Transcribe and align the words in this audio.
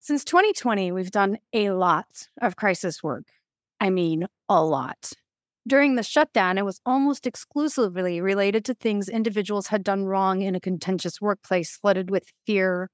Since 0.00 0.24
2020, 0.24 0.92
we've 0.92 1.10
done 1.10 1.38
a 1.52 1.70
lot 1.70 2.28
of 2.40 2.56
crisis 2.56 3.02
work. 3.02 3.24
I 3.80 3.90
mean, 3.90 4.26
a 4.48 4.64
lot. 4.64 5.12
During 5.66 5.96
the 5.96 6.02
shutdown, 6.02 6.56
it 6.56 6.64
was 6.64 6.80
almost 6.86 7.26
exclusively 7.26 8.20
related 8.20 8.64
to 8.66 8.74
things 8.74 9.08
individuals 9.08 9.66
had 9.66 9.82
done 9.82 10.04
wrong 10.04 10.40
in 10.42 10.54
a 10.54 10.60
contentious 10.60 11.20
workplace 11.20 11.76
flooded 11.76 12.10
with 12.10 12.32
fear, 12.46 12.90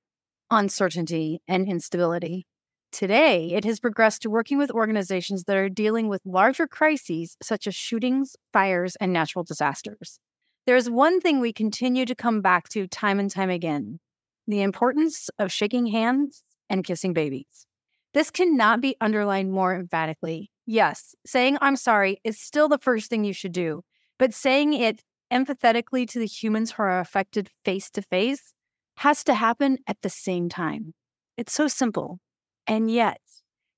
uncertainty, 0.50 1.40
and 1.46 1.68
instability. 1.68 2.46
Today, 2.90 3.50
it 3.52 3.64
has 3.64 3.80
progressed 3.80 4.22
to 4.22 4.30
working 4.30 4.56
with 4.56 4.70
organizations 4.70 5.44
that 5.44 5.56
are 5.56 5.68
dealing 5.68 6.08
with 6.08 6.22
larger 6.24 6.66
crises 6.66 7.36
such 7.42 7.66
as 7.66 7.74
shootings, 7.74 8.34
fires, 8.52 8.96
and 8.96 9.12
natural 9.12 9.44
disasters. 9.44 10.18
There's 10.66 10.88
one 10.88 11.20
thing 11.20 11.40
we 11.40 11.52
continue 11.52 12.06
to 12.06 12.14
come 12.14 12.40
back 12.40 12.68
to 12.70 12.86
time 12.86 13.20
and 13.20 13.30
time 13.30 13.50
again 13.50 14.00
the 14.46 14.62
importance 14.62 15.30
of 15.38 15.50
shaking 15.50 15.86
hands 15.86 16.43
and 16.68 16.84
kissing 16.84 17.12
babies. 17.12 17.66
This 18.12 18.30
cannot 18.30 18.80
be 18.80 18.96
underlined 19.00 19.52
more 19.52 19.74
emphatically. 19.74 20.50
Yes, 20.66 21.14
saying 21.26 21.58
I'm 21.60 21.76
sorry 21.76 22.20
is 22.24 22.40
still 22.40 22.68
the 22.68 22.78
first 22.78 23.10
thing 23.10 23.24
you 23.24 23.32
should 23.32 23.52
do, 23.52 23.82
but 24.18 24.32
saying 24.32 24.72
it 24.72 25.02
empathetically 25.32 26.08
to 26.10 26.18
the 26.18 26.26
humans 26.26 26.72
who 26.72 26.82
are 26.84 27.00
affected 27.00 27.50
face 27.64 27.90
to 27.90 28.02
face 28.02 28.54
has 28.98 29.24
to 29.24 29.34
happen 29.34 29.78
at 29.86 30.00
the 30.02 30.08
same 30.08 30.48
time. 30.48 30.94
It's 31.36 31.52
so 31.52 31.66
simple. 31.66 32.20
And 32.66 32.90
yet, 32.90 33.20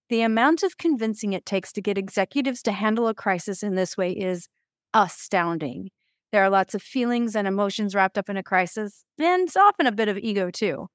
the 0.08 0.22
amount 0.22 0.62
of 0.62 0.76
convincing 0.76 1.32
it 1.32 1.46
takes 1.46 1.72
to 1.72 1.82
get 1.82 1.98
executives 1.98 2.62
to 2.62 2.72
handle 2.72 3.08
a 3.08 3.14
crisis 3.14 3.62
in 3.62 3.74
this 3.74 3.96
way 3.96 4.12
is 4.12 4.46
astounding. 4.94 5.90
There 6.30 6.44
are 6.44 6.50
lots 6.50 6.74
of 6.74 6.82
feelings 6.82 7.34
and 7.34 7.48
emotions 7.48 7.94
wrapped 7.94 8.18
up 8.18 8.28
in 8.28 8.36
a 8.36 8.42
crisis, 8.42 9.04
and 9.18 9.44
it's 9.44 9.56
often 9.56 9.86
a 9.86 9.92
bit 9.92 10.08
of 10.08 10.18
ego 10.18 10.50
too. 10.50 10.88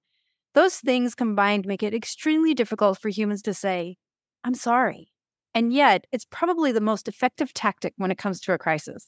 Those 0.54 0.76
things 0.76 1.16
combined 1.16 1.66
make 1.66 1.82
it 1.82 1.94
extremely 1.94 2.54
difficult 2.54 3.00
for 3.00 3.08
humans 3.08 3.42
to 3.44 3.54
say, 3.54 3.96
I'm 4.44 4.54
sorry. 4.54 5.08
And 5.54 5.72
yet, 5.72 6.06
it's 6.12 6.26
probably 6.30 6.74
the 6.74 6.82
most 6.82 7.08
effective 7.08 7.54
tactic 7.54 7.94
when 7.96 8.12
it 8.12 8.18
comes 8.18 8.42
to 8.42 8.54
a 8.54 8.58
crisis. 8.58 9.06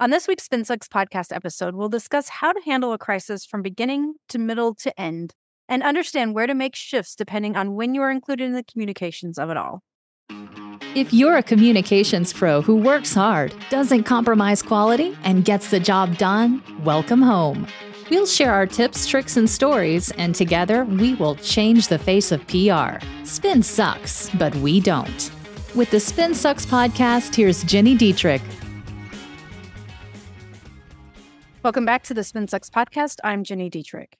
On 0.00 0.08
this 0.08 0.26
week's 0.26 0.48
SpinSucks 0.48 0.88
podcast 0.88 1.34
episode, 1.34 1.74
we'll 1.74 1.90
discuss 1.90 2.30
how 2.30 2.52
to 2.52 2.60
handle 2.64 2.94
a 2.94 2.98
crisis 2.98 3.44
from 3.44 3.60
beginning 3.60 4.14
to 4.30 4.38
middle 4.38 4.74
to 4.76 4.98
end 4.98 5.34
and 5.68 5.82
understand 5.82 6.34
where 6.34 6.46
to 6.46 6.54
make 6.54 6.74
shifts 6.74 7.14
depending 7.14 7.54
on 7.54 7.74
when 7.74 7.94
you 7.94 8.00
are 8.00 8.10
included 8.10 8.44
in 8.44 8.52
the 8.54 8.64
communications 8.64 9.38
of 9.38 9.50
it 9.50 9.58
all. 9.58 9.82
If 10.94 11.12
you're 11.12 11.36
a 11.36 11.42
communications 11.42 12.32
pro 12.32 12.62
who 12.62 12.76
works 12.76 13.12
hard, 13.12 13.54
doesn't 13.68 14.04
compromise 14.04 14.62
quality, 14.62 15.16
and 15.22 15.44
gets 15.44 15.70
the 15.70 15.80
job 15.80 16.16
done, 16.16 16.62
welcome 16.82 17.20
home. 17.20 17.66
We'll 18.10 18.24
share 18.24 18.54
our 18.54 18.64
tips, 18.64 19.06
tricks, 19.06 19.36
and 19.36 19.50
stories, 19.50 20.10
and 20.12 20.34
together 20.34 20.86
we 20.86 21.14
will 21.16 21.34
change 21.36 21.88
the 21.88 21.98
face 21.98 22.32
of 22.32 22.46
PR. 22.46 23.04
Spin 23.24 23.62
sucks, 23.62 24.30
but 24.30 24.54
we 24.56 24.80
don't. 24.80 25.30
With 25.74 25.90
the 25.90 26.00
Spin 26.00 26.34
Sucks 26.34 26.64
podcast, 26.64 27.34
here's 27.34 27.62
Gini 27.64 27.98
Dietrich. 27.98 28.40
Welcome 31.62 31.84
back 31.84 32.02
to 32.04 32.14
the 32.14 32.24
Spin 32.24 32.48
Sucks 32.48 32.70
podcast. 32.70 33.16
I'm 33.24 33.44
Gini 33.44 33.70
Dietrich. 33.70 34.16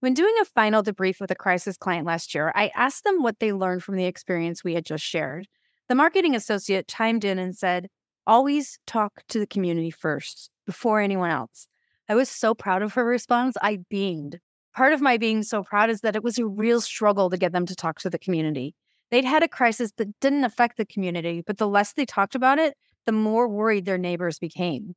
When 0.00 0.12
doing 0.12 0.34
a 0.42 0.44
final 0.44 0.82
debrief 0.82 1.18
with 1.18 1.30
a 1.30 1.34
crisis 1.34 1.78
client 1.78 2.06
last 2.06 2.34
year, 2.34 2.52
I 2.54 2.70
asked 2.74 3.04
them 3.04 3.22
what 3.22 3.38
they 3.38 3.54
learned 3.54 3.82
from 3.82 3.96
the 3.96 4.04
experience 4.04 4.62
we 4.62 4.74
had 4.74 4.84
just 4.84 5.02
shared. 5.02 5.48
The 5.88 5.94
marketing 5.94 6.34
associate 6.34 6.88
chimed 6.88 7.24
in 7.24 7.38
and 7.38 7.56
said, 7.56 7.88
Always 8.26 8.78
talk 8.86 9.22
to 9.30 9.38
the 9.38 9.46
community 9.46 9.90
first, 9.90 10.50
before 10.66 11.00
anyone 11.00 11.30
else. 11.30 11.68
I 12.10 12.16
was 12.16 12.28
so 12.28 12.56
proud 12.56 12.82
of 12.82 12.94
her 12.94 13.04
response. 13.04 13.56
I 13.62 13.84
beamed. 13.88 14.40
Part 14.74 14.92
of 14.92 15.00
my 15.00 15.16
being 15.16 15.44
so 15.44 15.62
proud 15.62 15.90
is 15.90 16.00
that 16.00 16.16
it 16.16 16.24
was 16.24 16.40
a 16.40 16.46
real 16.46 16.80
struggle 16.80 17.30
to 17.30 17.36
get 17.36 17.52
them 17.52 17.66
to 17.66 17.76
talk 17.76 18.00
to 18.00 18.10
the 18.10 18.18
community. 18.18 18.74
They'd 19.12 19.24
had 19.24 19.44
a 19.44 19.48
crisis 19.48 19.92
that 19.96 20.18
didn't 20.18 20.42
affect 20.42 20.76
the 20.76 20.84
community, 20.84 21.44
but 21.46 21.58
the 21.58 21.68
less 21.68 21.92
they 21.92 22.04
talked 22.04 22.34
about 22.34 22.58
it, 22.58 22.74
the 23.06 23.12
more 23.12 23.46
worried 23.46 23.84
their 23.84 23.96
neighbors 23.96 24.40
became. 24.40 24.94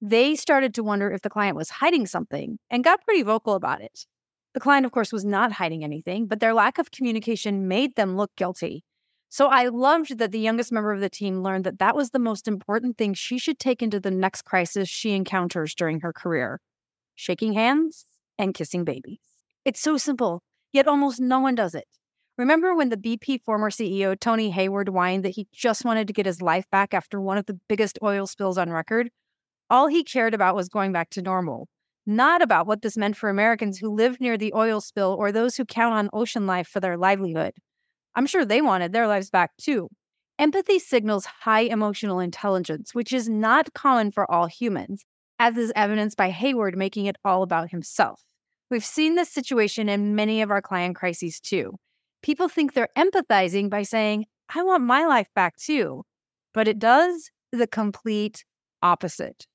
They 0.00 0.34
started 0.34 0.72
to 0.76 0.82
wonder 0.82 1.10
if 1.10 1.20
the 1.20 1.28
client 1.28 1.58
was 1.58 1.68
hiding 1.68 2.06
something 2.06 2.58
and 2.70 2.82
got 2.82 3.04
pretty 3.04 3.20
vocal 3.22 3.52
about 3.52 3.82
it. 3.82 4.06
The 4.54 4.60
client, 4.60 4.86
of 4.86 4.92
course, 4.92 5.12
was 5.12 5.26
not 5.26 5.52
hiding 5.52 5.84
anything, 5.84 6.24
but 6.26 6.40
their 6.40 6.54
lack 6.54 6.78
of 6.78 6.90
communication 6.90 7.68
made 7.68 7.96
them 7.96 8.16
look 8.16 8.34
guilty. 8.34 8.82
So 9.28 9.48
I 9.48 9.68
loved 9.68 10.18
that 10.18 10.32
the 10.32 10.38
youngest 10.38 10.72
member 10.72 10.92
of 10.92 11.00
the 11.00 11.10
team 11.10 11.42
learned 11.42 11.64
that 11.64 11.78
that 11.78 11.96
was 11.96 12.10
the 12.10 12.18
most 12.18 12.46
important 12.46 12.96
thing 12.96 13.14
she 13.14 13.38
should 13.38 13.58
take 13.58 13.82
into 13.82 14.00
the 14.00 14.10
next 14.10 14.42
crisis 14.42 14.88
she 14.88 15.12
encounters 15.12 15.74
during 15.74 16.00
her 16.00 16.12
career 16.12 16.60
shaking 17.16 17.54
hands 17.54 18.04
and 18.38 18.54
kissing 18.54 18.84
babies. 18.84 19.18
It's 19.64 19.80
so 19.80 19.96
simple, 19.96 20.42
yet 20.72 20.86
almost 20.86 21.18
no 21.18 21.40
one 21.40 21.54
does 21.54 21.74
it. 21.74 21.88
Remember 22.38 22.74
when 22.74 22.90
the 22.90 22.98
BP 22.98 23.40
former 23.42 23.70
CEO 23.70 24.18
Tony 24.18 24.50
Hayward 24.50 24.90
whined 24.90 25.24
that 25.24 25.30
he 25.30 25.48
just 25.52 25.84
wanted 25.84 26.06
to 26.06 26.12
get 26.12 26.26
his 26.26 26.42
life 26.42 26.66
back 26.70 26.92
after 26.92 27.18
one 27.18 27.38
of 27.38 27.46
the 27.46 27.58
biggest 27.68 27.98
oil 28.02 28.26
spills 28.26 28.58
on 28.58 28.70
record? 28.70 29.08
All 29.70 29.88
he 29.88 30.04
cared 30.04 30.34
about 30.34 30.54
was 30.54 30.68
going 30.68 30.92
back 30.92 31.08
to 31.10 31.22
normal, 31.22 31.68
not 32.04 32.42
about 32.42 32.66
what 32.66 32.82
this 32.82 32.96
meant 32.96 33.16
for 33.16 33.30
Americans 33.30 33.78
who 33.78 33.88
live 33.88 34.20
near 34.20 34.36
the 34.36 34.52
oil 34.54 34.82
spill 34.82 35.16
or 35.18 35.32
those 35.32 35.56
who 35.56 35.64
count 35.64 35.94
on 35.94 36.10
ocean 36.12 36.46
life 36.46 36.68
for 36.68 36.80
their 36.80 36.98
livelihood. 36.98 37.54
I'm 38.16 38.26
sure 38.26 38.44
they 38.44 38.62
wanted 38.62 38.92
their 38.92 39.06
lives 39.06 39.30
back 39.30 39.56
too. 39.58 39.88
Empathy 40.38 40.78
signals 40.78 41.26
high 41.26 41.60
emotional 41.60 42.18
intelligence, 42.18 42.94
which 42.94 43.12
is 43.12 43.28
not 43.28 43.72
common 43.74 44.10
for 44.10 44.30
all 44.30 44.46
humans, 44.46 45.04
as 45.38 45.56
is 45.56 45.72
evidenced 45.76 46.16
by 46.16 46.30
Hayward 46.30 46.76
making 46.76 47.06
it 47.06 47.16
all 47.24 47.42
about 47.42 47.70
himself. 47.70 48.22
We've 48.70 48.84
seen 48.84 49.14
this 49.14 49.30
situation 49.30 49.88
in 49.88 50.14
many 50.14 50.42
of 50.42 50.50
our 50.50 50.60
client 50.60 50.96
crises 50.96 51.40
too. 51.40 51.76
People 52.22 52.48
think 52.48 52.72
they're 52.72 52.88
empathizing 52.96 53.70
by 53.70 53.82
saying, 53.82 54.26
I 54.54 54.62
want 54.62 54.82
my 54.82 55.06
life 55.06 55.28
back 55.34 55.56
too. 55.56 56.02
But 56.52 56.68
it 56.68 56.78
does 56.78 57.30
the 57.52 57.66
complete 57.66 58.44
opposite. 58.82 59.46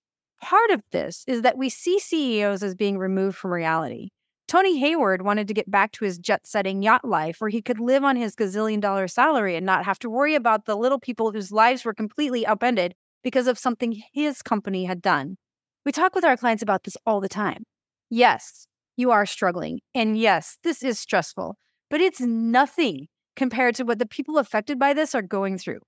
Part 0.42 0.72
of 0.72 0.82
this 0.92 1.24
is 1.28 1.42
that 1.42 1.58
we 1.58 1.70
see 1.70 2.00
CEOs 2.00 2.64
as 2.64 2.76
being 2.76 2.98
removed 2.98 3.38
from 3.38 3.52
reality. 3.52 4.10
Tony 4.52 4.78
Hayward 4.80 5.22
wanted 5.22 5.48
to 5.48 5.54
get 5.54 5.72
back 5.72 5.94
to 5.94 6.04
his 6.04 6.18
jet 6.18 6.46
setting 6.46 6.84
yacht 6.84 7.06
life 7.06 7.40
where 7.40 7.50
he 7.50 7.62
could 7.62 7.80
live 7.80 8.04
on 8.04 8.18
his 8.18 8.36
gazillion 8.36 8.82
dollar 8.82 9.08
salary 9.08 9.56
and 9.56 9.66
not 9.66 9.86
have 9.86 9.98
to 10.00 10.10
worry 10.10 10.36
about 10.36 10.66
the 10.66 10.76
little 10.76 11.00
people 11.00 11.32
whose 11.32 11.54
lives 11.54 11.86
were 11.86 11.94
completely 11.94 12.46
upended 12.46 12.94
because 13.24 13.48
of 13.48 13.58
something 13.58 14.04
his 14.12 14.42
company 14.42 14.84
had 14.84 15.02
done. 15.02 15.38
We 15.86 15.94
talk 15.94 16.14
with 16.14 16.26
our 16.26 16.36
clients 16.36 16.62
about 16.62 16.84
this 16.84 16.98
all 17.06 17.22
the 17.22 17.30
time. 17.30 17.64
Yes, 18.10 18.68
you 18.98 19.10
are 19.12 19.26
struggling. 19.26 19.80
And 19.96 20.18
yes, 20.20 20.58
this 20.66 20.84
is 20.84 21.00
stressful, 21.00 21.56
but 21.90 22.02
it's 22.02 22.20
nothing 22.20 23.08
compared 23.38 23.76
to 23.76 23.86
what 23.86 24.00
the 24.00 24.06
people 24.06 24.38
affected 24.38 24.78
by 24.78 24.92
this 24.92 25.16
are 25.16 25.22
going 25.22 25.60
through. 25.60 25.80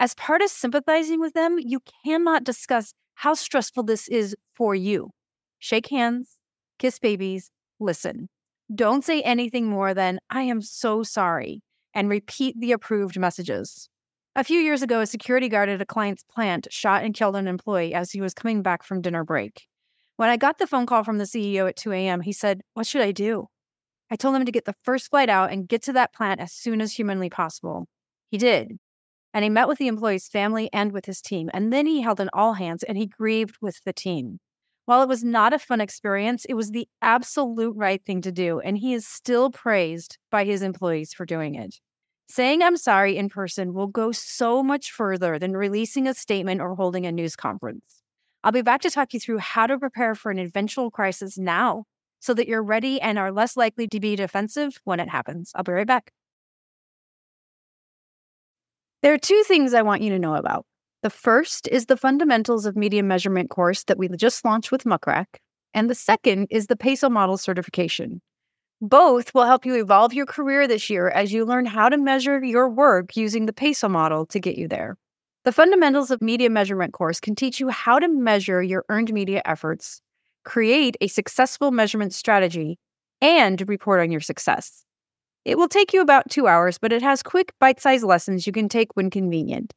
As 0.00 0.14
part 0.16 0.42
of 0.42 0.50
sympathizing 0.50 1.18
with 1.18 1.32
them, 1.32 1.56
you 1.58 1.80
cannot 2.04 2.44
discuss 2.44 2.92
how 3.14 3.32
stressful 3.32 3.84
this 3.84 4.06
is 4.08 4.36
for 4.54 4.74
you. 4.74 5.12
Shake 5.60 5.88
hands, 5.88 6.36
kiss 6.78 6.98
babies, 6.98 7.50
listen. 7.82 8.28
Don't 8.74 9.04
say 9.04 9.20
anything 9.22 9.66
more 9.66 9.92
than, 9.92 10.18
I 10.30 10.42
am 10.42 10.62
so 10.62 11.02
sorry, 11.02 11.62
and 11.94 12.08
repeat 12.08 12.58
the 12.58 12.72
approved 12.72 13.18
messages. 13.18 13.88
A 14.34 14.44
few 14.44 14.60
years 14.60 14.80
ago, 14.80 15.00
a 15.00 15.06
security 15.06 15.48
guard 15.48 15.68
at 15.68 15.82
a 15.82 15.86
client's 15.86 16.22
plant 16.22 16.66
shot 16.70 17.04
and 17.04 17.14
killed 17.14 17.36
an 17.36 17.46
employee 17.46 17.92
as 17.92 18.10
he 18.10 18.20
was 18.22 18.32
coming 18.32 18.62
back 18.62 18.82
from 18.82 19.02
dinner 19.02 19.24
break. 19.24 19.66
When 20.16 20.30
I 20.30 20.38
got 20.38 20.58
the 20.58 20.66
phone 20.66 20.86
call 20.86 21.04
from 21.04 21.18
the 21.18 21.24
CEO 21.24 21.68
at 21.68 21.76
2 21.76 21.92
a.m., 21.92 22.22
he 22.22 22.32
said, 22.32 22.62
What 22.72 22.86
should 22.86 23.02
I 23.02 23.12
do? 23.12 23.48
I 24.10 24.16
told 24.16 24.36
him 24.36 24.44
to 24.46 24.52
get 24.52 24.64
the 24.64 24.74
first 24.84 25.10
flight 25.10 25.28
out 25.28 25.52
and 25.52 25.68
get 25.68 25.82
to 25.82 25.92
that 25.94 26.14
plant 26.14 26.40
as 26.40 26.52
soon 26.52 26.80
as 26.80 26.92
humanly 26.92 27.28
possible. 27.28 27.88
He 28.30 28.38
did. 28.38 28.78
And 29.34 29.42
he 29.42 29.50
met 29.50 29.68
with 29.68 29.78
the 29.78 29.88
employee's 29.88 30.28
family 30.28 30.70
and 30.72 30.92
with 30.92 31.06
his 31.06 31.20
team. 31.20 31.50
And 31.52 31.72
then 31.72 31.86
he 31.86 32.02
held 32.02 32.20
an 32.20 32.30
all 32.32 32.54
hands 32.54 32.82
and 32.82 32.96
he 32.96 33.06
grieved 33.06 33.56
with 33.60 33.80
the 33.84 33.92
team. 33.92 34.38
While 34.84 35.02
it 35.02 35.08
was 35.08 35.22
not 35.22 35.52
a 35.52 35.58
fun 35.58 35.80
experience, 35.80 36.44
it 36.46 36.54
was 36.54 36.70
the 36.70 36.88
absolute 37.00 37.76
right 37.76 38.04
thing 38.04 38.20
to 38.22 38.32
do, 38.32 38.58
and 38.60 38.76
he 38.76 38.94
is 38.94 39.06
still 39.06 39.50
praised 39.50 40.18
by 40.30 40.44
his 40.44 40.60
employees 40.60 41.14
for 41.14 41.24
doing 41.24 41.54
it. 41.54 41.78
Saying 42.28 42.62
I'm 42.62 42.76
sorry 42.76 43.16
in 43.16 43.28
person 43.28 43.74
will 43.74 43.86
go 43.86 44.10
so 44.10 44.62
much 44.62 44.90
further 44.90 45.38
than 45.38 45.56
releasing 45.56 46.08
a 46.08 46.14
statement 46.14 46.60
or 46.60 46.74
holding 46.74 47.06
a 47.06 47.12
news 47.12 47.36
conference. 47.36 48.02
I'll 48.42 48.52
be 48.52 48.62
back 48.62 48.80
to 48.80 48.90
talk 48.90 49.14
you 49.14 49.20
through 49.20 49.38
how 49.38 49.66
to 49.68 49.78
prepare 49.78 50.14
for 50.14 50.32
an 50.32 50.38
eventual 50.38 50.90
crisis 50.90 51.38
now 51.38 51.84
so 52.18 52.34
that 52.34 52.48
you're 52.48 52.62
ready 52.62 53.00
and 53.00 53.18
are 53.18 53.30
less 53.30 53.56
likely 53.56 53.86
to 53.88 54.00
be 54.00 54.16
defensive 54.16 54.80
when 54.84 54.98
it 54.98 55.08
happens. 55.08 55.52
I'll 55.54 55.62
be 55.62 55.72
right 55.72 55.86
back. 55.86 56.12
There 59.02 59.12
are 59.12 59.18
two 59.18 59.42
things 59.46 59.74
I 59.74 59.82
want 59.82 60.02
you 60.02 60.10
to 60.10 60.18
know 60.18 60.34
about. 60.34 60.64
The 61.02 61.10
first 61.10 61.66
is 61.66 61.86
the 61.86 61.96
Fundamentals 61.96 62.64
of 62.64 62.76
Media 62.76 63.02
Measurement 63.02 63.50
course 63.50 63.82
that 63.84 63.98
we 63.98 64.08
just 64.10 64.44
launched 64.44 64.70
with 64.70 64.86
Muck 64.86 65.04
Rack, 65.04 65.40
and 65.74 65.90
the 65.90 65.96
second 65.96 66.46
is 66.48 66.68
the 66.68 66.76
PESO 66.76 67.10
model 67.10 67.36
certification. 67.36 68.22
Both 68.80 69.34
will 69.34 69.44
help 69.44 69.66
you 69.66 69.74
evolve 69.74 70.14
your 70.14 70.26
career 70.26 70.68
this 70.68 70.88
year 70.88 71.08
as 71.08 71.32
you 71.32 71.44
learn 71.44 71.66
how 71.66 71.88
to 71.88 71.96
measure 71.96 72.44
your 72.44 72.68
work 72.68 73.16
using 73.16 73.46
the 73.46 73.52
PESO 73.52 73.90
model 73.90 74.26
to 74.26 74.38
get 74.38 74.56
you 74.56 74.68
there. 74.68 74.96
The 75.42 75.50
Fundamentals 75.50 76.12
of 76.12 76.22
Media 76.22 76.48
Measurement 76.48 76.92
course 76.92 77.18
can 77.18 77.34
teach 77.34 77.58
you 77.58 77.68
how 77.68 77.98
to 77.98 78.06
measure 78.06 78.62
your 78.62 78.84
earned 78.88 79.12
media 79.12 79.42
efforts, 79.44 80.00
create 80.44 80.96
a 81.00 81.08
successful 81.08 81.72
measurement 81.72 82.14
strategy, 82.14 82.78
and 83.20 83.68
report 83.68 83.98
on 83.98 84.12
your 84.12 84.20
success. 84.20 84.84
It 85.44 85.58
will 85.58 85.66
take 85.66 85.92
you 85.92 86.00
about 86.00 86.30
two 86.30 86.46
hours, 86.46 86.78
but 86.78 86.92
it 86.92 87.02
has 87.02 87.24
quick, 87.24 87.52
bite 87.58 87.80
sized 87.80 88.04
lessons 88.04 88.46
you 88.46 88.52
can 88.52 88.68
take 88.68 88.94
when 88.94 89.10
convenient. 89.10 89.72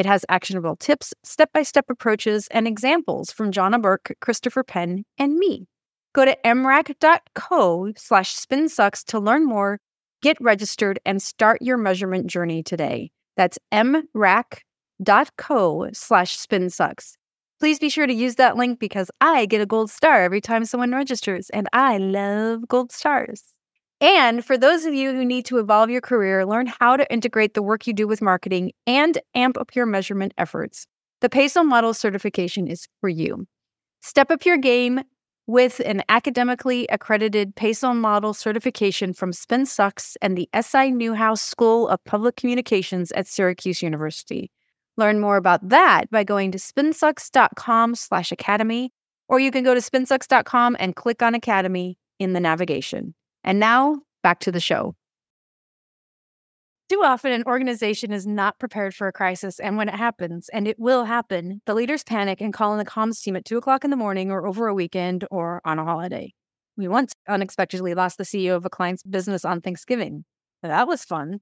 It 0.00 0.06
has 0.06 0.24
actionable 0.30 0.76
tips, 0.76 1.12
step 1.24 1.52
by 1.52 1.62
step 1.62 1.84
approaches, 1.90 2.48
and 2.52 2.66
examples 2.66 3.30
from 3.30 3.52
Johna 3.52 3.78
Burke, 3.78 4.16
Christopher 4.22 4.62
Penn, 4.62 5.04
and 5.18 5.36
me. 5.36 5.66
Go 6.14 6.24
to 6.24 6.34
mrac.co 6.42 7.92
slash 7.98 8.34
spinsucks 8.34 9.04
to 9.08 9.20
learn 9.20 9.44
more, 9.44 9.78
get 10.22 10.40
registered, 10.40 11.00
and 11.04 11.20
start 11.20 11.60
your 11.60 11.76
measurement 11.76 12.28
journey 12.28 12.62
today. 12.62 13.10
That's 13.36 13.58
mrac.co 13.74 14.62
slash 15.92 16.38
spinsucks. 16.38 17.12
Please 17.58 17.78
be 17.78 17.90
sure 17.90 18.06
to 18.06 18.14
use 18.14 18.36
that 18.36 18.56
link 18.56 18.80
because 18.80 19.10
I 19.20 19.44
get 19.44 19.60
a 19.60 19.66
gold 19.66 19.90
star 19.90 20.22
every 20.22 20.40
time 20.40 20.64
someone 20.64 20.92
registers, 20.92 21.50
and 21.50 21.68
I 21.74 21.98
love 21.98 22.66
gold 22.68 22.90
stars. 22.90 23.52
And 24.00 24.42
for 24.44 24.56
those 24.56 24.86
of 24.86 24.94
you 24.94 25.12
who 25.12 25.24
need 25.24 25.44
to 25.46 25.58
evolve 25.58 25.90
your 25.90 26.00
career, 26.00 26.46
learn 26.46 26.66
how 26.66 26.96
to 26.96 27.12
integrate 27.12 27.52
the 27.52 27.62
work 27.62 27.86
you 27.86 27.92
do 27.92 28.08
with 28.08 28.22
marketing 28.22 28.72
and 28.86 29.18
amp 29.34 29.58
up 29.58 29.74
your 29.74 29.84
measurement 29.84 30.32
efforts, 30.38 30.86
the 31.20 31.28
PESO 31.28 31.66
Model 31.66 31.92
certification 31.92 32.66
is 32.66 32.88
for 33.00 33.10
you. 33.10 33.46
Step 34.00 34.30
up 34.30 34.46
your 34.46 34.56
game 34.56 35.02
with 35.46 35.80
an 35.84 36.02
academically 36.08 36.86
accredited 36.90 37.54
PESO 37.56 37.94
Model 37.94 38.32
certification 38.32 39.12
from 39.12 39.32
SpinSucks 39.32 40.16
and 40.22 40.38
the 40.38 40.48
SI 40.58 40.92
Newhouse 40.92 41.42
School 41.42 41.88
of 41.88 42.02
Public 42.04 42.36
Communications 42.36 43.12
at 43.12 43.26
Syracuse 43.26 43.82
University. 43.82 44.50
Learn 44.96 45.20
more 45.20 45.36
about 45.36 45.68
that 45.68 46.10
by 46.10 46.24
going 46.24 46.52
to 46.52 46.58
spinsucks.com 46.58 47.94
slash 47.94 48.32
academy, 48.32 48.92
or 49.28 49.40
you 49.40 49.50
can 49.50 49.64
go 49.64 49.74
to 49.74 49.80
spinsucks.com 49.80 50.76
and 50.78 50.96
click 50.96 51.22
on 51.22 51.34
Academy 51.34 51.98
in 52.18 52.32
the 52.32 52.40
navigation. 52.40 53.14
And 53.44 53.58
now 53.58 54.02
back 54.22 54.40
to 54.40 54.52
the 54.52 54.60
show. 54.60 54.94
Too 56.90 57.02
often, 57.04 57.30
an 57.30 57.44
organization 57.46 58.12
is 58.12 58.26
not 58.26 58.58
prepared 58.58 58.96
for 58.96 59.06
a 59.06 59.12
crisis. 59.12 59.60
And 59.60 59.76
when 59.76 59.88
it 59.88 59.94
happens, 59.94 60.48
and 60.48 60.66
it 60.66 60.76
will 60.76 61.04
happen, 61.04 61.62
the 61.64 61.74
leaders 61.74 62.02
panic 62.02 62.40
and 62.40 62.52
call 62.52 62.72
in 62.72 62.78
the 62.78 62.84
comms 62.84 63.22
team 63.22 63.36
at 63.36 63.44
two 63.44 63.58
o'clock 63.58 63.84
in 63.84 63.90
the 63.90 63.96
morning 63.96 64.32
or 64.32 64.44
over 64.44 64.66
a 64.66 64.74
weekend 64.74 65.24
or 65.30 65.60
on 65.64 65.78
a 65.78 65.84
holiday. 65.84 66.32
We 66.76 66.88
once 66.88 67.12
unexpectedly 67.28 67.94
lost 67.94 68.18
the 68.18 68.24
CEO 68.24 68.56
of 68.56 68.64
a 68.64 68.70
client's 68.70 69.04
business 69.04 69.44
on 69.44 69.60
Thanksgiving. 69.60 70.24
That 70.64 70.88
was 70.88 71.04
fun. 71.04 71.38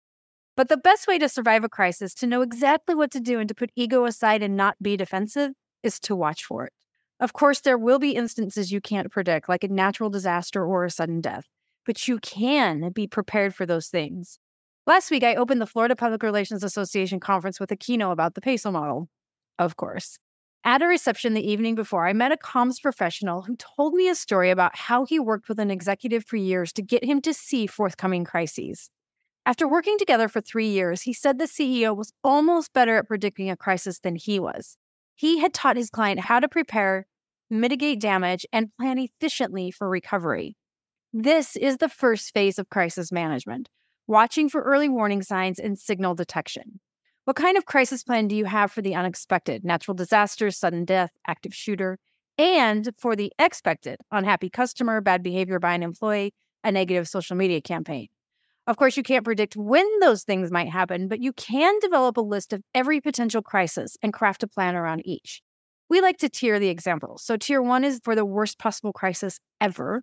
But 0.55 0.69
the 0.69 0.77
best 0.77 1.07
way 1.07 1.19
to 1.19 1.31
survive 1.31 1.65
a 1.65 1.69
crisis, 1.69 2.13
to 2.17 2.27
know 2.27 2.43
exactly 2.43 2.95
what 2.95 3.11
to 3.13 3.21
do 3.21 3.39
and 3.39 3.49
to 3.49 3.55
put 3.55 3.71
ego 3.75 4.05
aside 4.05 4.43
and 4.43 4.55
not 4.55 4.77
be 4.83 4.99
defensive, 4.99 5.53
is 5.83 5.99
to 6.01 6.15
watch 6.15 6.45
for 6.45 6.67
it. 6.67 6.73
Of 7.21 7.33
course, 7.33 7.61
there 7.61 7.79
will 7.79 7.99
be 7.99 8.11
instances 8.11 8.71
you 8.71 8.83
can't 8.83 9.11
predict, 9.11 9.49
like 9.49 9.65
a 9.65 9.69
natural 9.69 10.11
disaster 10.11 10.63
or 10.63 10.85
a 10.85 10.91
sudden 10.91 11.23
death 11.23 11.47
but 11.89 12.07
you 12.07 12.19
can 12.19 12.91
be 12.91 13.07
prepared 13.07 13.55
for 13.55 13.65
those 13.65 13.89
things. 13.89 14.39
Last 14.87 15.11
week, 15.11 15.25
I 15.25 15.35
opened 15.35 15.63
the 15.63 15.67
Florida 15.67 15.97
Public 15.97 16.23
Relations 16.23 16.63
Association 16.63 17.19
conference 17.19 17.59
with 17.59 17.73
a 17.73 17.77
keynote 17.77 18.13
about 18.13 18.35
the 18.35 18.43
PESO 18.43 18.71
model, 18.71 19.09
of 19.59 19.77
course. 19.77 20.19
At 20.65 20.83
a 20.83 20.87
reception 20.87 21.33
the 21.33 21.51
evening 21.51 21.75
before, 21.75 22.07
I 22.07 22.13
met 22.13 22.31
a 22.31 22.37
comms 22.37 22.83
professional 22.83 23.41
who 23.41 23.57
told 23.57 23.95
me 23.95 24.07
a 24.07 24.15
story 24.15 24.51
about 24.51 24.77
how 24.77 25.07
he 25.07 25.19
worked 25.19 25.49
with 25.49 25.59
an 25.59 25.71
executive 25.71 26.27
for 26.27 26.37
years 26.37 26.75
to 26.75 26.83
get 26.83 27.05
him 27.05 27.23
to 27.23 27.33
see 27.33 27.67
forthcoming 27.67 28.27
crises. 28.27 28.91
After 29.47 29.67
working 29.67 29.97
together 29.97 30.29
for 30.29 30.43
three 30.43 30.69
years, 30.69 31.01
he 31.01 31.15
said 31.15 31.39
the 31.39 31.47
CEO 31.47 31.97
was 31.97 32.13
almost 32.23 32.75
better 32.75 32.99
at 32.99 33.09
predicting 33.09 33.49
a 33.49 33.57
crisis 33.57 34.01
than 34.01 34.17
he 34.17 34.39
was. 34.39 34.77
He 35.15 35.39
had 35.39 35.55
taught 35.55 35.79
his 35.79 35.89
client 35.89 36.21
how 36.21 36.39
to 36.39 36.49
prepare, 36.51 37.07
mitigate 37.49 37.99
damage, 37.99 38.45
and 38.53 38.77
plan 38.79 38.99
efficiently 38.99 39.71
for 39.71 39.89
recovery. 39.89 40.55
This 41.13 41.57
is 41.57 41.79
the 41.79 41.89
first 41.89 42.35
phase 42.35 42.59
of 42.59 42.69
crisis 42.69 43.11
management, 43.11 43.71
watching 44.07 44.51
for 44.51 44.61
early 44.61 44.91
warning 44.91 45.23
signs 45.23 45.59
and 45.59 45.79
signal 45.79 46.15
detection. 46.15 46.81
What 47.25 47.37
kind 47.37 47.57
of 47.57 47.65
crisis 47.65 48.05
plan 48.05 48.29
do 48.29 48.37
you 48.37 48.45
have 48.45 48.71
for 48.71 48.83
the 48.83 48.95
unexpected, 48.95 49.65
natural 49.65 49.95
disasters, 49.95 50.59
sudden 50.59 50.85
death, 50.85 51.11
active 51.27 51.55
shooter, 51.55 51.99
and 52.37 52.91
for 52.99 53.17
the 53.17 53.33
expected, 53.39 54.01
unhappy 54.11 54.51
customer, 54.51 55.01
bad 55.01 55.23
behavior 55.23 55.59
by 55.59 55.75
an 55.75 55.83
employee, 55.83 56.35
a 56.63 56.71
negative 56.71 57.09
social 57.09 57.37
media 57.37 57.63
campaign? 57.63 58.09
Of 58.67 58.77
course, 58.77 58.99
you 58.99 59.03
can't 59.03 59.25
predict 59.25 59.57
when 59.57 59.87
those 60.01 60.25
things 60.25 60.51
might 60.51 60.69
happen, 60.69 61.09
but 61.09 61.23
you 61.23 61.33
can 61.33 61.79
develop 61.79 62.19
a 62.19 62.23
list 62.23 62.53
of 62.53 62.63
every 62.75 63.01
potential 63.01 63.41
crisis 63.41 63.97
and 64.03 64.13
craft 64.13 64.43
a 64.43 64.47
plan 64.47 64.77
around 64.77 65.07
each. 65.07 65.41
We 65.89 66.03
like 66.03 66.19
to 66.19 66.29
tier 66.29 66.59
the 66.59 66.69
examples. 66.69 67.25
So, 67.25 67.39
tier 67.39 67.63
one 67.63 67.83
is 67.83 67.99
for 68.05 68.15
the 68.15 68.27
worst 68.27 68.59
possible 68.59 68.93
crisis 68.93 69.41
ever. 69.59 70.03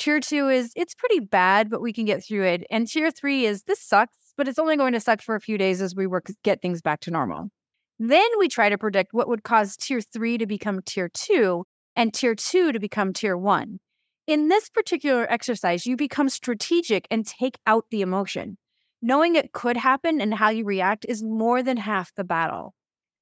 Tier 0.00 0.18
two 0.18 0.48
is 0.48 0.72
it's 0.76 0.94
pretty 0.94 1.20
bad, 1.20 1.68
but 1.68 1.82
we 1.82 1.92
can 1.92 2.06
get 2.06 2.24
through 2.24 2.44
it. 2.44 2.66
And 2.70 2.88
tier 2.88 3.10
three 3.10 3.44
is 3.44 3.64
this 3.64 3.82
sucks, 3.82 4.16
but 4.34 4.48
it's 4.48 4.58
only 4.58 4.78
going 4.78 4.94
to 4.94 5.00
suck 5.00 5.20
for 5.20 5.34
a 5.34 5.40
few 5.42 5.58
days 5.58 5.82
as 5.82 5.94
we 5.94 6.06
work 6.06 6.28
get 6.42 6.62
things 6.62 6.80
back 6.80 7.00
to 7.00 7.10
normal. 7.10 7.50
Then 7.98 8.26
we 8.38 8.48
try 8.48 8.70
to 8.70 8.78
predict 8.78 9.12
what 9.12 9.28
would 9.28 9.42
cause 9.42 9.76
tier 9.76 10.00
three 10.00 10.38
to 10.38 10.46
become 10.46 10.80
tier 10.86 11.10
two 11.10 11.66
and 11.96 12.14
tier 12.14 12.34
two 12.34 12.72
to 12.72 12.80
become 12.80 13.12
tier 13.12 13.36
one. 13.36 13.78
In 14.26 14.48
this 14.48 14.70
particular 14.70 15.30
exercise, 15.30 15.84
you 15.84 15.98
become 15.98 16.30
strategic 16.30 17.06
and 17.10 17.26
take 17.26 17.58
out 17.66 17.84
the 17.90 18.00
emotion. 18.00 18.56
Knowing 19.02 19.36
it 19.36 19.52
could 19.52 19.76
happen 19.76 20.18
and 20.18 20.32
how 20.32 20.48
you 20.48 20.64
react 20.64 21.04
is 21.10 21.22
more 21.22 21.62
than 21.62 21.76
half 21.76 22.14
the 22.14 22.24
battle. 22.24 22.72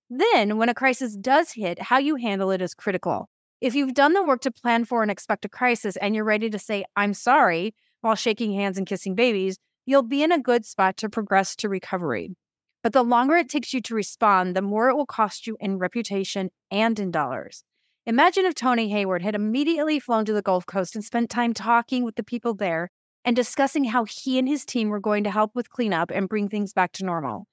Then, 0.08 0.58
when 0.58 0.68
a 0.68 0.74
crisis 0.74 1.16
does 1.16 1.50
hit, 1.50 1.82
how 1.82 1.98
you 1.98 2.14
handle 2.14 2.52
it 2.52 2.62
is 2.62 2.72
critical. 2.72 3.28
If 3.60 3.74
you've 3.74 3.94
done 3.94 4.12
the 4.12 4.22
work 4.22 4.42
to 4.42 4.52
plan 4.52 4.84
for 4.84 5.02
and 5.02 5.10
expect 5.10 5.44
a 5.44 5.48
crisis 5.48 5.96
and 5.96 6.14
you're 6.14 6.24
ready 6.24 6.48
to 6.48 6.60
say, 6.60 6.84
I'm 6.94 7.12
sorry, 7.12 7.74
while 8.02 8.14
shaking 8.14 8.52
hands 8.52 8.78
and 8.78 8.86
kissing 8.86 9.16
babies, 9.16 9.58
you'll 9.84 10.04
be 10.04 10.22
in 10.22 10.30
a 10.30 10.40
good 10.40 10.64
spot 10.64 10.96
to 10.98 11.08
progress 11.08 11.56
to 11.56 11.68
recovery. 11.68 12.36
But 12.84 12.92
the 12.92 13.02
longer 13.02 13.34
it 13.34 13.48
takes 13.48 13.74
you 13.74 13.80
to 13.80 13.96
respond, 13.96 14.54
the 14.54 14.62
more 14.62 14.88
it 14.90 14.94
will 14.94 15.06
cost 15.06 15.48
you 15.48 15.56
in 15.58 15.78
reputation 15.78 16.50
and 16.70 17.00
in 17.00 17.10
dollars. 17.10 17.64
Imagine 18.06 18.46
if 18.46 18.54
Tony 18.54 18.90
Hayward 18.90 19.22
had 19.22 19.34
immediately 19.34 19.98
flown 19.98 20.24
to 20.26 20.32
the 20.32 20.40
Gulf 20.40 20.64
Coast 20.64 20.94
and 20.94 21.04
spent 21.04 21.28
time 21.28 21.52
talking 21.52 22.04
with 22.04 22.14
the 22.14 22.22
people 22.22 22.54
there 22.54 22.90
and 23.24 23.34
discussing 23.34 23.84
how 23.84 24.04
he 24.04 24.38
and 24.38 24.48
his 24.48 24.64
team 24.64 24.88
were 24.88 25.00
going 25.00 25.24
to 25.24 25.32
help 25.32 25.56
with 25.56 25.68
cleanup 25.68 26.12
and 26.12 26.28
bring 26.28 26.48
things 26.48 26.72
back 26.72 26.92
to 26.92 27.04
normal. 27.04 27.46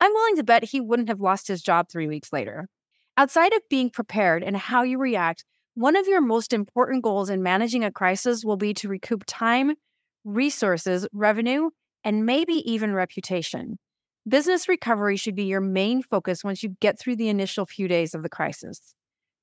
I'm 0.00 0.12
willing 0.12 0.36
to 0.36 0.44
bet 0.44 0.64
he 0.64 0.80
wouldn't 0.80 1.08
have 1.08 1.20
lost 1.20 1.46
his 1.46 1.62
job 1.62 1.88
three 1.88 2.08
weeks 2.08 2.32
later. 2.32 2.68
Outside 3.16 3.52
of 3.52 3.60
being 3.70 3.90
prepared 3.90 4.42
and 4.42 4.56
how 4.56 4.82
you 4.82 4.98
react, 4.98 5.44
one 5.74 5.96
of 5.96 6.08
your 6.08 6.20
most 6.20 6.52
important 6.52 7.04
goals 7.04 7.30
in 7.30 7.42
managing 7.42 7.84
a 7.84 7.92
crisis 7.92 8.44
will 8.44 8.56
be 8.56 8.74
to 8.74 8.88
recoup 8.88 9.24
time, 9.26 9.74
resources, 10.24 11.06
revenue, 11.12 11.70
and 12.02 12.26
maybe 12.26 12.54
even 12.70 12.92
reputation. 12.92 13.78
Business 14.26 14.68
recovery 14.68 15.16
should 15.16 15.36
be 15.36 15.44
your 15.44 15.60
main 15.60 16.02
focus 16.02 16.42
once 16.42 16.62
you 16.62 16.76
get 16.80 16.98
through 16.98 17.16
the 17.16 17.28
initial 17.28 17.66
few 17.66 17.86
days 17.88 18.14
of 18.14 18.22
the 18.22 18.28
crisis. 18.28 18.94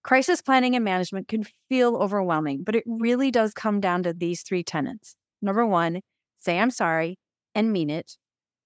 Crisis 0.04 0.42
planning 0.42 0.76
and 0.76 0.84
management 0.84 1.28
can 1.28 1.44
feel 1.70 1.96
overwhelming, 1.96 2.64
but 2.64 2.76
it 2.76 2.84
really 2.88 3.30
does 3.30 3.54
come 3.54 3.80
down 3.80 4.04
to 4.04 4.14
these 4.14 4.42
three 4.42 4.64
tenets. 4.64 5.16
Number 5.42 5.66
one, 5.66 6.02
say 6.40 6.60
I'm 6.60 6.72
sorry 6.72 7.20
and 7.54 7.72
mean 7.72 7.90
it. 7.90 8.18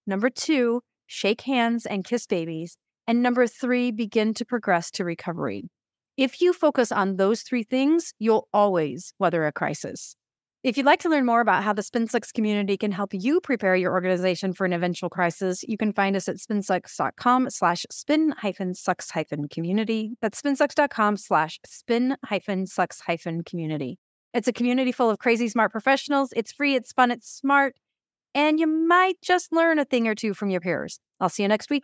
Number 0.08 0.30
two, 0.30 0.82
shake 1.06 1.42
hands 1.42 1.86
and 1.86 2.06
kiss 2.06 2.26
babies. 2.26 2.78
And 3.08 3.22
number 3.22 3.48
three, 3.48 3.92
begin 3.92 4.34
to 4.36 4.46
progress 4.46 4.92
to 4.92 5.04
recovery. 5.04 5.70
If 6.18 6.42
you 6.42 6.54
focus 6.54 6.92
on 6.92 7.18
those 7.18 7.42
three 7.42 7.64
things, 7.64 8.14
you'll 8.20 8.48
always 8.54 9.14
weather 9.20 9.46
a 9.46 9.52
crisis. 9.52 10.16
If 10.64 10.78
you'd 10.78 10.86
like 10.88 11.02
to 11.02 11.10
learn 11.10 11.28
more 11.28 11.42
about 11.42 11.64
how 11.64 11.74
the 11.74 11.84
SpinSucks 11.84 12.34
community 12.34 12.76
can 12.76 12.92
help 12.92 13.14
you 13.14 13.40
prepare 13.40 13.76
your 13.76 13.92
organization 13.92 14.52
for 14.52 14.66
an 14.66 14.74
eventual 14.74 15.12
crisis, 15.12 15.62
you 15.68 15.78
can 15.78 15.94
find 15.94 16.16
us 16.16 16.28
at 16.28 16.38
spinsucks.com 16.38 17.52
slash 17.52 17.86
spin 17.92 18.34
hyphen 18.36 18.74
sucks 18.74 19.12
hyphen 19.12 19.48
community. 19.48 20.14
That's 20.24 20.42
spinsucks.com 20.42 21.18
slash 21.18 21.60
spin 21.68 22.18
hyphen 22.26 22.66
sucks 22.66 23.00
hyphen 23.02 23.44
community. 23.44 24.00
It's 24.34 24.48
a 24.48 24.54
community 24.54 24.92
full 24.92 25.12
of 25.12 25.20
crazy 25.20 25.50
smart 25.50 25.72
professionals. 25.72 26.34
It's 26.36 26.52
free, 26.52 26.74
it's 26.74 26.94
fun, 26.94 27.12
it's 27.12 27.30
smart, 27.30 27.76
and 28.34 28.60
you 28.60 28.66
might 28.66 29.22
just 29.22 29.54
learn 29.54 29.78
a 29.78 29.86
thing 29.86 30.08
or 30.08 30.16
two 30.16 30.34
from 30.34 30.50
your 30.50 30.62
peers. 30.62 31.00
I'll 31.20 31.30
see 31.30 31.44
you 31.44 31.50
next 31.50 31.70
week. 31.70 31.84